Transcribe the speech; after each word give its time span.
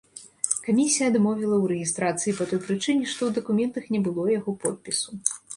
Камісія 0.67 1.09
адмовіла 1.11 1.53
ў 1.63 1.73
рэгістрацыі 1.73 2.35
па 2.39 2.43
той 2.53 2.59
прычыне, 2.65 3.05
што 3.13 3.21
ў 3.29 3.39
дакументах 3.39 3.83
не 3.97 4.01
было 4.09 4.27
яго 4.39 4.51
подпісу. 4.65 5.09